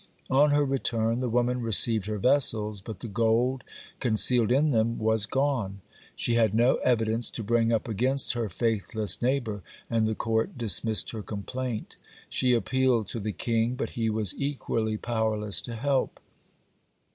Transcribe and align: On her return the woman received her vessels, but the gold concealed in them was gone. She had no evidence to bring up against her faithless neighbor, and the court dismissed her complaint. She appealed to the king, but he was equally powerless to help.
On 0.31 0.49
her 0.49 0.65
return 0.65 1.19
the 1.19 1.29
woman 1.29 1.61
received 1.61 2.07
her 2.07 2.17
vessels, 2.17 2.81
but 2.81 3.01
the 3.01 3.07
gold 3.07 3.63
concealed 3.99 4.51
in 4.51 4.71
them 4.71 4.97
was 4.97 5.27
gone. 5.27 5.81
She 6.15 6.33
had 6.33 6.55
no 6.55 6.77
evidence 6.77 7.29
to 7.29 7.43
bring 7.43 7.71
up 7.71 7.87
against 7.87 8.33
her 8.33 8.49
faithless 8.49 9.21
neighbor, 9.21 9.61
and 9.91 10.07
the 10.07 10.15
court 10.15 10.57
dismissed 10.57 11.11
her 11.11 11.21
complaint. 11.21 11.97
She 12.29 12.53
appealed 12.53 13.09
to 13.09 13.19
the 13.19 13.31
king, 13.31 13.75
but 13.75 13.89
he 13.89 14.09
was 14.09 14.33
equally 14.35 14.97
powerless 14.97 15.61
to 15.61 15.75
help. 15.75 16.19